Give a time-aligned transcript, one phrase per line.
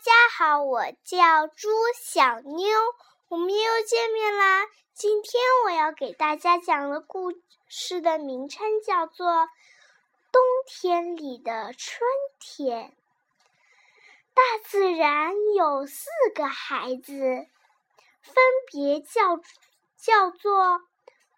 [0.00, 2.70] 大家好，我叫朱小妞，
[3.28, 4.64] 我们又见面啦。
[4.94, 7.34] 今天我要给大家讲的故
[7.68, 9.26] 事的名称叫做
[10.32, 12.00] 《冬天里的春
[12.38, 12.88] 天》。
[14.32, 17.12] 大自然有四个孩子，
[18.22, 18.34] 分
[18.72, 19.36] 别叫
[19.98, 20.80] 叫做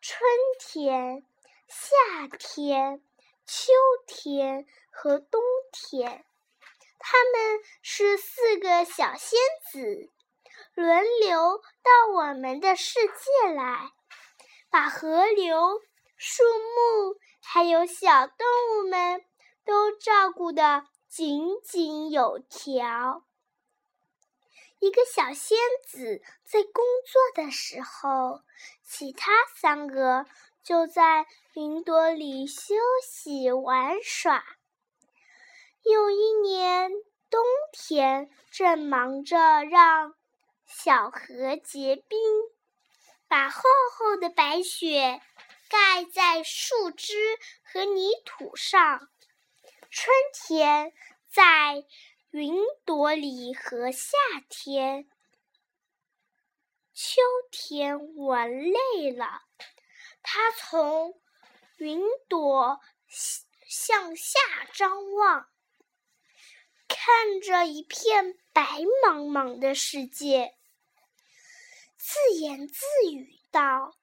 [0.00, 1.26] 春天、
[1.66, 3.02] 夏天、
[3.44, 3.72] 秋
[4.06, 5.42] 天和冬
[5.72, 6.24] 天。
[7.04, 9.38] 他们是四个小仙
[9.72, 10.08] 子，
[10.74, 13.90] 轮流到我们的世界来，
[14.70, 15.80] 把河流、
[16.16, 19.24] 树木还有小动物们
[19.64, 23.24] 都照顾得井井有条。
[24.78, 28.40] 一个小仙子在工作的时候，
[28.84, 30.24] 其他三个
[30.62, 34.44] 就在云朵里休息玩耍。
[35.84, 36.92] 有一年
[37.28, 40.14] 冬天，正忙着让
[40.64, 42.18] 小河结冰，
[43.26, 43.62] 把厚
[43.92, 45.20] 厚的白雪
[45.68, 49.10] 盖在树枝和泥土上。
[49.90, 50.92] 春天
[51.28, 51.84] 在
[52.30, 54.16] 云朵里和夏
[54.48, 55.08] 天、
[56.94, 59.42] 秋天玩累了，
[60.22, 61.20] 它从
[61.78, 62.80] 云朵
[63.66, 64.38] 向下
[64.72, 65.48] 张望。
[67.04, 70.54] 看着一片白茫茫的世界，
[71.96, 73.96] 自言自语道：“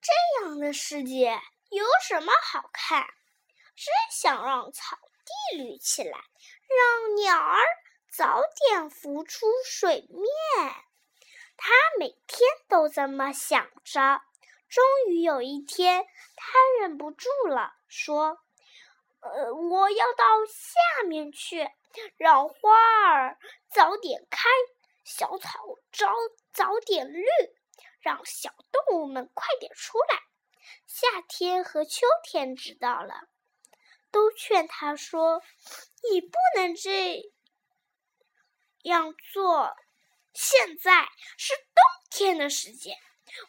[0.00, 3.02] 这样的世界有什么好看？
[3.76, 6.18] 真想让草地绿起来，
[6.66, 7.60] 让鸟儿
[8.10, 10.74] 早点浮出水面。”
[11.58, 14.22] 他每天都这么想着。
[14.70, 16.06] 终于有一天，
[16.36, 18.38] 他忍不住了，说
[19.20, 21.68] ：“呃，我要到下面去。”
[22.16, 22.70] 让花
[23.06, 23.38] 儿
[23.70, 24.48] 早点开，
[25.04, 25.60] 小草
[25.92, 26.12] 早
[26.52, 27.24] 早点绿，
[28.00, 30.22] 让小动物们快点出来。
[30.86, 33.28] 夏天和秋天知道了，
[34.10, 35.42] 都劝他说
[36.10, 37.22] ：“你不能这
[38.82, 39.76] 样做。
[40.32, 42.96] 现在是冬天的时间，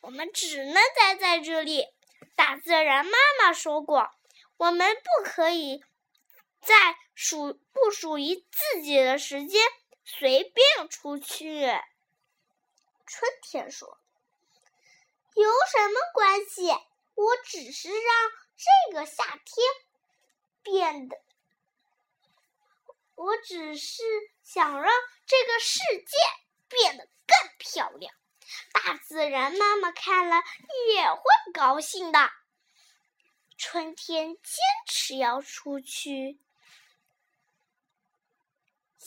[0.01, 1.88] 我们只能待在这里。
[2.35, 3.11] 大自然妈
[3.41, 4.09] 妈说过，
[4.57, 5.83] 我们不可以。”
[6.61, 6.75] 在
[7.22, 9.62] 属不属于自己的时间，
[10.06, 11.66] 随便出去。
[13.06, 14.00] 春天说
[15.35, 16.69] ：“有什么关系？
[17.16, 19.68] 我只是让这个夏天
[20.63, 21.18] 变得……
[23.16, 24.02] 我只是
[24.41, 24.90] 想让
[25.25, 26.16] 这个世界
[26.69, 28.13] 变得更漂亮。
[28.72, 30.38] 大自然妈妈看了
[30.94, 31.22] 也会
[31.53, 32.31] 高兴的。”
[33.59, 34.56] 春天坚
[34.88, 36.40] 持要出去。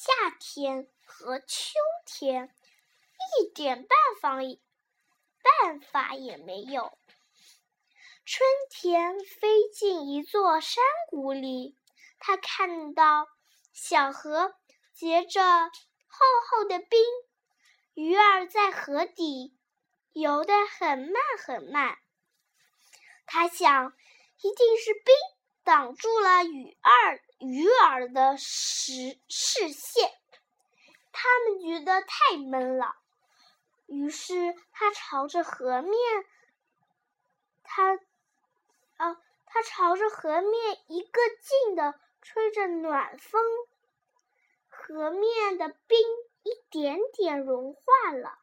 [0.04, 1.74] 夏天和秋
[2.04, 2.52] 天
[3.38, 4.36] 一点办法
[5.40, 6.98] 办法也没有。
[8.24, 11.76] 春天飞进一座山谷里，
[12.18, 13.28] 他看到
[13.72, 14.56] 小河
[14.92, 15.40] 结着
[16.08, 17.00] 厚厚的冰，
[17.94, 19.56] 鱼儿在河底
[20.12, 21.96] 游得很慢很慢。
[23.24, 23.92] 他想，
[24.40, 25.14] 一定是冰
[25.62, 27.22] 挡住了鱼儿。
[27.42, 30.12] 鱼儿的视视线，
[31.10, 32.94] 他们觉得太闷了，
[33.86, 35.92] 于是他朝着河面，
[37.64, 37.94] 他，
[38.96, 43.42] 啊，他朝着河面一个劲的吹着暖风，
[44.68, 45.98] 河面的冰
[46.44, 48.38] 一点点融化了。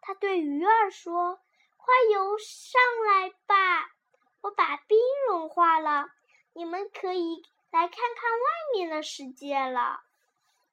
[0.00, 1.38] 他对鱼儿说
[1.78, 3.92] ：“快游上来吧，
[4.40, 6.08] 我把冰融化了，
[6.52, 8.38] 你们可以。”来看看外
[8.76, 10.00] 面的世界了。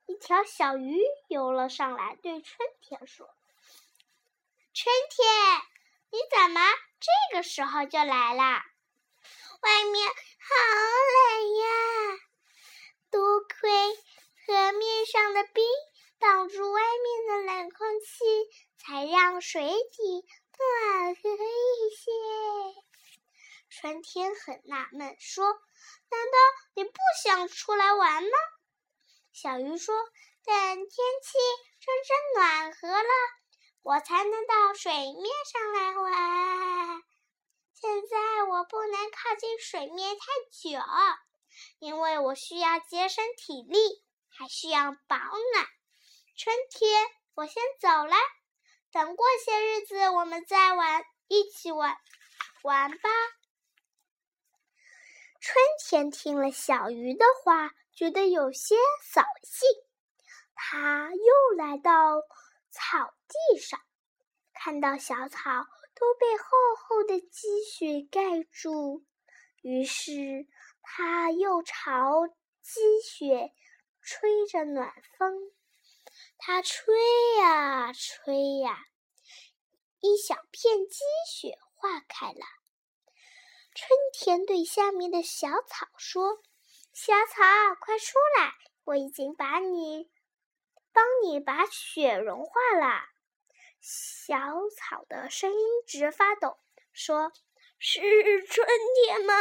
[0.06, 3.28] 一条小鱼游了上来，对春天说
[4.72, 5.28] ：“春天，
[6.12, 6.62] 你怎么
[7.00, 8.44] 这个时候就来了？
[8.44, 10.54] 外面好
[11.18, 12.20] 冷呀！
[13.10, 13.72] 多亏
[14.46, 15.66] 河面上的冰
[16.20, 18.48] 挡住外面的冷空气，
[18.78, 20.24] 才让水底
[20.94, 22.12] 暖和一些。”
[23.72, 25.46] 春天很纳闷，说。
[25.46, 26.38] 难道
[26.76, 26.92] 你不
[27.24, 28.30] 想出来玩吗？
[29.32, 29.96] 小鱼说
[30.44, 31.38] ：“等天气
[31.80, 33.10] 真正暖和了，
[33.82, 37.02] 我才能到水面上来玩。
[37.74, 40.78] 现在我不能靠近水面太久，
[41.80, 45.66] 因为我需要节省体力，还需要保暖。
[46.38, 48.16] 春天，我先走了。
[48.92, 51.98] 等过些日子，我们再玩，一起玩
[52.64, 53.10] 玩吧。”
[55.42, 59.68] 春天听了小鱼的话，觉得有些扫兴。
[60.54, 62.22] 他又来到
[62.70, 63.82] 草地上，
[64.54, 65.40] 看到小草
[65.96, 66.46] 都被厚
[66.78, 69.04] 厚的积雪盖住，
[69.64, 70.46] 于是
[70.84, 72.28] 他又朝
[72.62, 73.52] 积雪
[74.00, 75.52] 吹着暖风。
[76.38, 76.94] 他吹
[77.40, 78.78] 呀吹呀，
[80.02, 82.61] 一小片积雪化开了。
[83.74, 86.40] 春天对下面的小草说
[86.92, 87.42] ：“小草，
[87.80, 88.54] 快出来！
[88.84, 90.12] 我已经把你，
[90.92, 93.06] 帮你把雪融化了。”
[93.80, 94.36] 小
[94.76, 95.58] 草的声音
[95.88, 96.58] 直发抖，
[96.92, 97.32] 说
[97.80, 98.02] ：“是
[98.46, 98.68] 春
[99.06, 99.34] 天吗？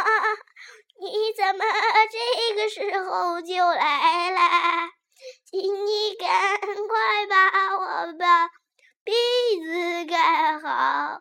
[1.01, 1.65] 你怎么
[2.11, 4.91] 这个时候就来了？
[5.45, 8.51] 请你赶快把我的
[9.03, 9.13] 被
[9.61, 11.21] 子盖好。”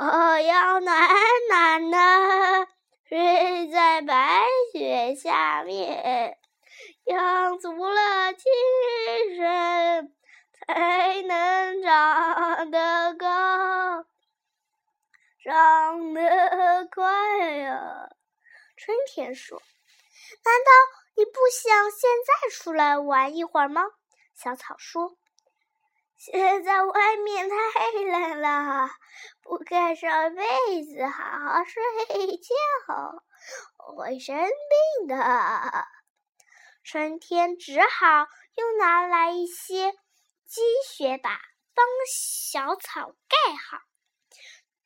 [0.00, 1.08] 我要暖
[1.48, 2.68] 暖的
[3.08, 6.38] 睡在白雪下面，
[7.06, 8.44] 养足了精
[9.36, 10.14] 神
[10.52, 14.04] 才能长得高，
[15.42, 18.08] 长得快呀。
[18.76, 19.60] 春天说
[20.46, 20.70] ：“难道
[21.16, 23.82] 你不想现在出来玩一会儿吗？”
[24.40, 25.18] 小草说。
[26.18, 28.90] 现在外面太冷了，
[29.40, 30.44] 不盖上被
[30.84, 31.80] 子好好睡
[32.38, 33.22] 觉，
[33.86, 35.86] 我会生病的。
[36.82, 38.26] 春天只好
[38.56, 39.92] 又拿来一些
[40.44, 41.40] 积雪把
[41.72, 43.78] 帮小草盖好。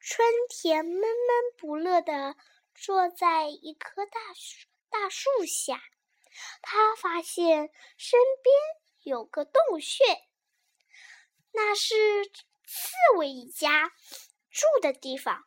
[0.01, 1.11] 春天闷闷
[1.57, 2.37] 不乐地
[2.75, 5.81] 坐在一棵大树大树下，
[6.61, 8.55] 他发现身边
[9.03, 10.05] 有个洞穴。
[11.53, 12.25] 那是
[12.67, 13.93] 刺猬一家
[14.51, 15.45] 住的地方。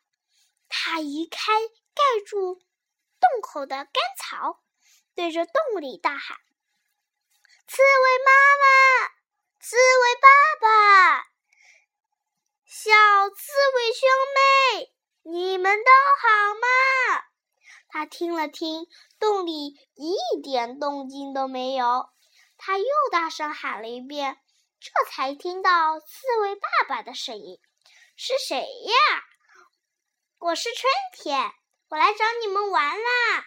[0.69, 1.54] 他移开
[1.94, 4.62] 盖住洞口的干草，
[5.16, 6.38] 对着洞里大喊
[7.68, 8.31] ：“刺猬妈
[8.62, 9.07] 妈，
[9.60, 10.28] 刺猬爸
[10.62, 11.28] 爸，
[12.66, 12.92] 小
[13.30, 14.94] 刺猬兄妹，
[15.24, 15.92] 你们都
[16.22, 16.68] 好吗？”
[17.88, 18.88] 他听了听，
[19.19, 22.10] 洞里一点动静都没有。
[22.58, 24.38] 他又大声喊了一遍。
[24.80, 27.60] 这才听到刺猬爸爸的声音
[28.16, 28.94] ：“是谁呀
[30.38, 31.51] ？”“我是春天，
[31.89, 33.45] 我来找你们玩啦！”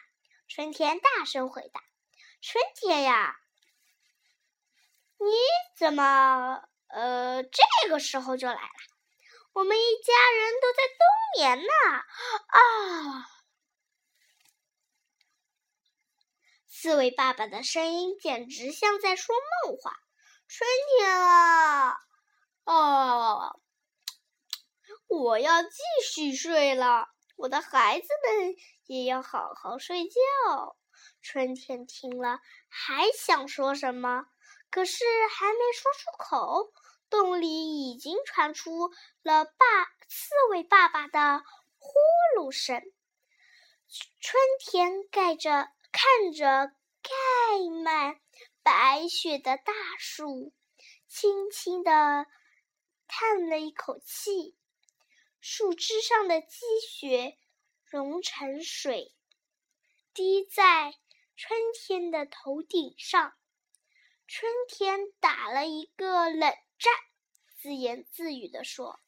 [0.49, 1.83] 春天大声回答。
[2.43, 3.37] “春天呀，
[5.19, 5.27] 你
[5.77, 8.71] 怎么呃这个时候就来了？
[9.53, 11.73] 我们一家人都在冬眠呢！”
[12.49, 13.29] 啊！
[16.69, 19.35] 刺猬爸爸的声音简直像在说
[19.67, 20.01] 梦话。
[20.49, 20.67] 春
[20.97, 22.01] 天了，
[22.65, 23.61] 哦，
[25.07, 25.69] 我要继
[26.11, 27.11] 续睡了。
[27.37, 28.57] 我的孩子们
[28.87, 30.77] 也要好好睡觉。
[31.21, 34.25] 春天听了，还想说什么，
[34.71, 36.73] 可是还没说出口，
[37.11, 38.89] 洞里已经传出
[39.23, 39.53] 了爸
[40.09, 41.45] 刺猬爸爸的
[41.77, 41.93] 呼
[42.39, 42.81] 噜声。
[44.19, 46.73] 春天盖着看着
[47.03, 47.11] 盖
[47.85, 48.19] 满。
[48.71, 50.53] 白雪的大树
[51.07, 52.27] 轻轻地
[53.07, 54.59] 叹了一口气，
[55.41, 57.39] 树枝上的积雪
[57.87, 59.15] 融成水，
[60.13, 60.93] 滴在
[61.35, 63.35] 春天的头顶上。
[64.27, 66.93] 春天打了一个冷战，
[67.57, 69.01] 自言自语地说：“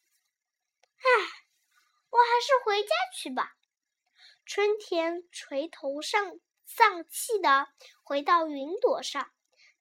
[0.97, 1.05] 唉，
[2.09, 3.59] 我还是回家去吧。”
[4.47, 7.69] 春天垂头丧丧气地
[8.03, 9.31] 回到云朵上。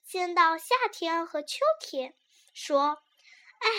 [0.10, 2.16] 见到夏天和秋天，
[2.56, 2.98] 说
[3.62, 3.70] ：“哎，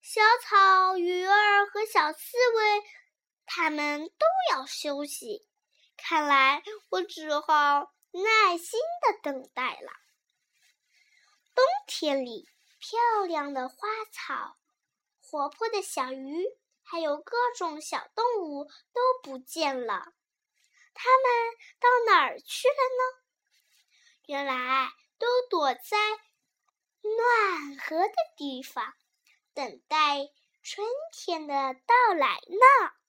[0.00, 2.82] 小草、鱼儿和小刺猬，
[3.46, 5.48] 它们都要休息。
[5.96, 9.90] 看来我只好耐心的等待了。”
[11.52, 14.58] 冬天里，漂亮的花草、
[15.20, 16.46] 活泼的小鱼，
[16.84, 20.12] 还有各种小动物都不见了，
[20.94, 23.26] 它们到哪儿去了呢？
[24.30, 25.98] 原来都躲在
[27.02, 28.94] 暖和的地方，
[29.54, 30.18] 等待
[30.62, 32.99] 春天的到来呢。